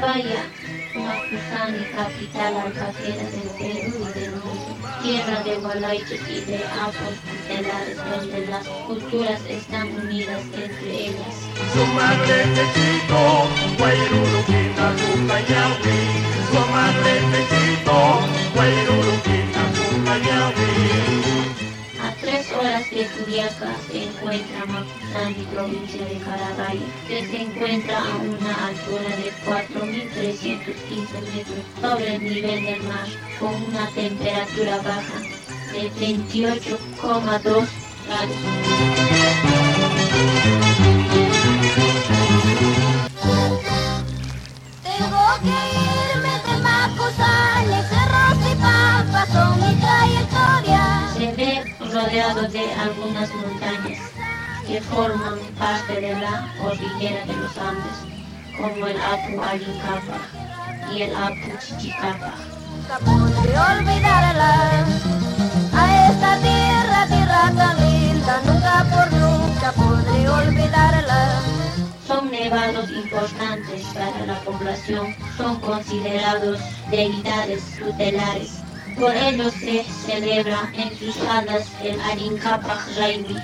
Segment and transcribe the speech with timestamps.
[0.00, 0.44] La Bahía,
[0.94, 1.14] una
[1.94, 8.46] capital alcacera del Perú y del mundo, tierra de gualaiches y de apos tutelares, donde
[8.46, 11.34] las culturas están unidas entre ellas.
[11.74, 14.86] Su madre de chico, Guayru, Lujina,
[16.50, 17.49] Su madre de
[22.40, 28.68] tres horas de Curiaca se encuentra Mapuzani, provincia de Carabay, que se encuentra a una
[28.68, 33.08] altura de 4.315 metros sobre el nivel del mar,
[33.38, 35.20] con una temperatura baja
[35.72, 37.66] de 28,2 grados.
[52.00, 53.98] Rodeado de algunas montañas
[54.66, 57.98] que forman parte de la cordillera de los Andes,
[58.56, 60.18] como el Apu Ayuncapa
[60.94, 62.32] y el Apu Chichicapa.
[63.04, 64.86] Podré olvidarla.
[65.74, 71.42] A esta tierra, tierra tan linda, nunca por nunca podré olvidarla.
[72.06, 76.58] Son nevados importantes para la población, son considerados
[76.90, 78.59] deidades tutelares.
[78.98, 83.36] Por ello se celebra en sus faldas el Arincapa Raimi,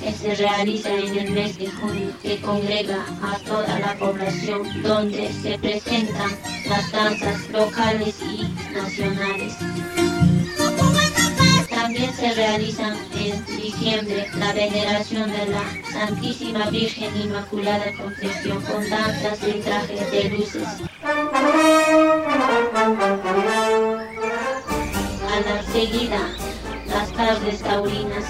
[0.00, 5.30] que se realiza en el mes de junio, que congrega a toda la población, donde
[5.32, 6.30] se presentan
[6.68, 9.54] las danzas locales y nacionales.
[11.70, 19.38] También se realiza en diciembre la veneración de la Santísima Virgen Inmaculada Concepción con danzas
[19.46, 20.89] y trajes de luces.
[26.10, 28.24] Las tardes taurinas.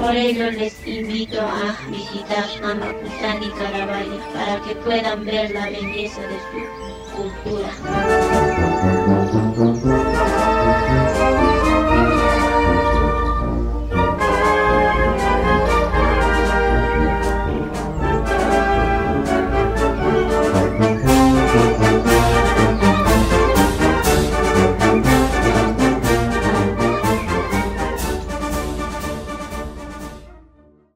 [0.00, 6.38] Por ello les invito a visitar Amapuzani Carabay para que puedan ver la belleza de
[6.50, 7.68] su cultura.